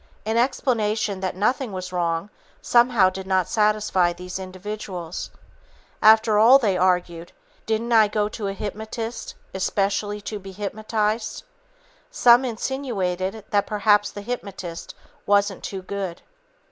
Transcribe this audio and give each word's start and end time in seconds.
An 0.25 0.35
explanation 0.35 1.19
that 1.19 1.35
nothing 1.35 1.71
was 1.71 1.93
wrong 1.93 2.31
somehow 2.59 3.11
did 3.11 3.27
not 3.27 3.47
satisfy 3.47 4.11
these 4.13 4.39
individuals. 4.39 5.29
"After 6.01 6.39
all," 6.39 6.57
they 6.57 6.75
argued, 6.75 7.33
"didn't 7.67 7.91
I 7.91 8.07
go 8.07 8.27
to 8.27 8.47
a 8.47 8.53
hypnotist 8.53 9.35
especially 9.53 10.19
to 10.21 10.39
be 10.39 10.53
hypnotized?" 10.53 11.43
Some 12.09 12.43
insinuated 12.43 13.45
that 13.51 13.67
perhaps 13.67 14.09
the 14.09 14.21
hypnotist 14.23 14.95
wasn't 15.27 15.63
too 15.63 15.83
good. 15.83 16.23